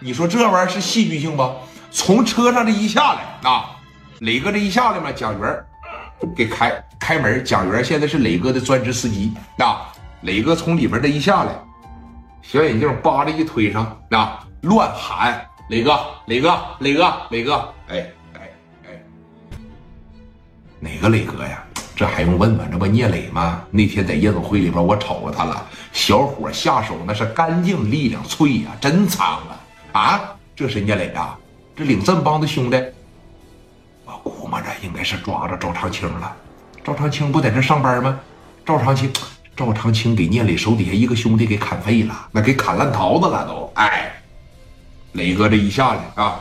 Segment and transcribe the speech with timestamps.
[0.00, 1.52] 你说这玩意儿是戏剧性不？
[1.90, 3.76] 从车上这一下来啊，
[4.20, 5.64] 磊哥这一下来嘛，蒋元
[6.36, 7.44] 给开开门。
[7.44, 9.92] 蒋元现在是磊哥的专职司机啊。
[10.20, 11.52] 磊哥从里边这一下来，
[12.42, 18.50] 小眼镜扒着一推上啊，乱喊：“磊哥，磊哥，磊哥，磊哥！”哎哎
[18.86, 19.02] 哎，
[20.78, 21.64] 哪个磊哥呀？
[21.96, 22.64] 这还用问吗？
[22.70, 23.62] 这不聂磊吗？
[23.70, 25.66] 那天在夜总会里边，我瞅着他了。
[25.92, 29.58] 小伙下手那是干净利落脆呀，真脏啊！
[29.92, 31.38] 啊，这是聂磊啊！
[31.74, 32.76] 这领这么帮的兄弟，
[34.04, 36.36] 我估摸着应该是抓着赵长青了。
[36.84, 38.18] 赵长青不在这上班吗？
[38.64, 39.12] 赵长青，
[39.56, 43.72] 赵长青给聂磊手底下一个兄弟给砍废了，那给砍烂桃子了都。
[43.76, 44.12] 哎，
[45.12, 46.40] 磊哥这一下来啊！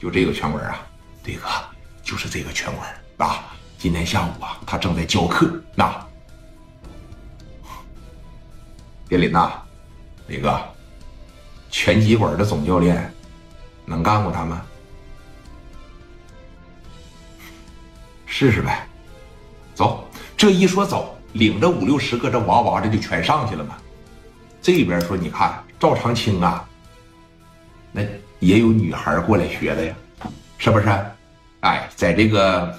[0.00, 0.80] 就这个全文啊，
[1.22, 1.48] 对哥，
[2.02, 2.80] 就是这个全文
[3.18, 3.44] 啊。
[3.78, 5.52] 今天下午啊，他正在教课。
[5.74, 5.92] 那，
[9.12, 9.52] 别林呐，
[10.26, 10.58] 李哥，
[11.70, 13.12] 拳击馆的总教练
[13.84, 14.62] 能干过他吗？
[18.24, 18.86] 试试呗。
[19.74, 23.76] 走，这一说走，领着五六十个这娃娃这就全上去了嘛。
[24.62, 26.66] 这边说，你看赵长青啊，
[27.92, 28.02] 那。
[28.40, 29.94] 也有女孩过来学的呀，
[30.58, 30.88] 是不是？
[31.60, 32.76] 哎，在这个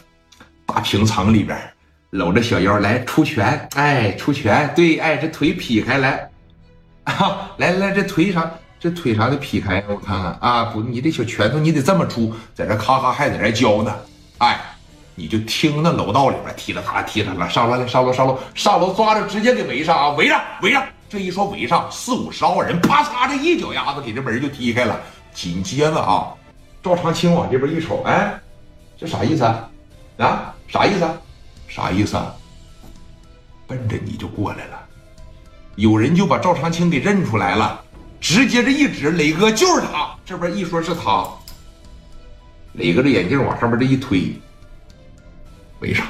[0.65, 1.57] 大平层里边，
[2.09, 6.29] 搂着小腰来出拳，哎，出拳，对，哎，这腿劈开来，
[7.11, 13.93] 啊，来来，这腿上这腿上的劈开，我看看啊，不，你这小拳头你得这么出，在这咔咔还在这教呢，
[14.37, 14.59] 哎，
[15.15, 24.99] 你就听那楼道里边踢了他踢他了，上楼来上楼上楼上楼抓着直接给围上啊，围上围上，这一说围上四五十号人，啪嚓这一脚丫子给这门就踢开了。
[25.33, 26.31] 紧接着啊，
[26.81, 28.39] 赵长青往这边一瞅，哎，
[28.97, 29.69] 这啥意思啊？
[30.17, 31.13] 啊，啥意思啊？
[31.67, 32.33] 啥意思啊？
[33.65, 34.82] 奔着你就过来了，
[35.75, 37.83] 有人就把赵长青给认出来了，
[38.21, 40.15] 直接这一指，磊哥就是他。
[40.25, 41.27] 这边一说是他，
[42.73, 44.33] 磊哥这眼镜往上面这一推，
[45.79, 46.05] 围上，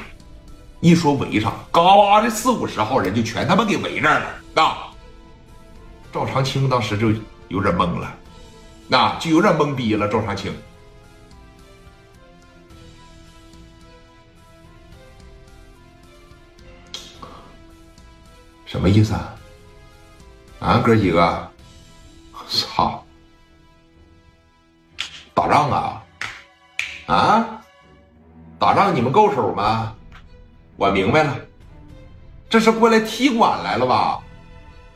[0.80, 4.26] 一说围上，嘎哇这四五十号人就全他妈给围这儿了。
[4.54, 4.76] 那，
[6.12, 7.10] 赵长青当时就
[7.48, 8.14] 有点懵了。
[8.86, 10.54] 那就有点懵逼了，赵长青，
[18.66, 19.34] 什么意思啊？
[20.64, 21.50] 啊，哥几个，
[22.48, 23.04] 操，
[25.34, 26.02] 打仗啊？
[27.06, 27.60] 啊，
[28.58, 29.94] 打仗你们够手吗？
[30.76, 31.36] 我明白了，
[32.48, 34.18] 这是过来踢馆来了吧？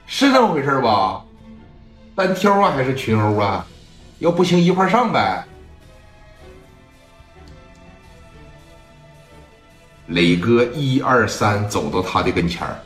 [0.06, 1.22] 是这么回事吧？
[2.16, 3.66] 单挑啊，还是群殴啊？
[4.20, 5.44] 要不行，一块上呗。
[10.06, 12.80] 磊哥，一二三，走到他的跟前儿。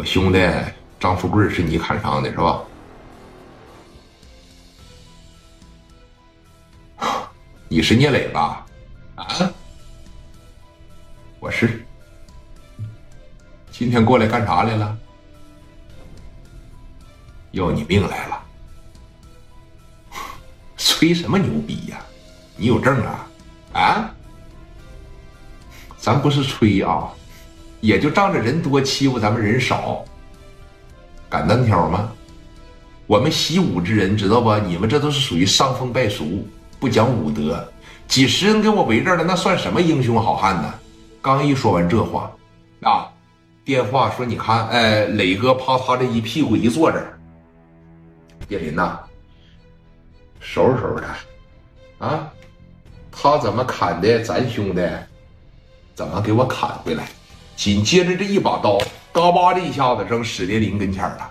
[0.00, 0.38] 我兄弟
[0.98, 2.62] 张富贵是你砍伤的，是吧？
[7.68, 8.64] 你是聂磊吧？
[9.16, 9.52] 啊，
[11.38, 11.84] 我是。
[13.70, 14.96] 今天过来干啥来了？
[17.50, 18.42] 要你命来了！
[20.78, 22.00] 吹什么牛逼呀？
[22.56, 23.26] 你有证啊？
[23.74, 24.14] 啊？
[25.98, 27.12] 咱不是吹啊，
[27.80, 30.04] 也就仗着人多欺负咱们人少，
[31.28, 32.12] 敢单挑吗？
[33.06, 34.54] 我们习武之人知道不？
[34.58, 36.46] 你们这都是属于伤风败俗，
[36.78, 37.66] 不讲武德。
[38.06, 40.74] 几十人给我围这了，那算什么英雄好汉呢？
[41.22, 42.30] 刚一说完这话，
[42.82, 43.08] 啊，
[43.64, 47.18] 电话说你看，哎，磊哥啪啪这一屁股一坐这儿。
[48.48, 48.98] 叶林呐，
[50.40, 51.04] 收拾收拾
[51.98, 52.30] 他，啊，
[53.12, 54.88] 他怎么砍的咱兄弟，
[55.94, 57.08] 怎么给我砍回来？
[57.60, 58.78] 紧接着这一把刀，
[59.12, 61.30] 嘎巴的一下子扔史蝶林跟前了。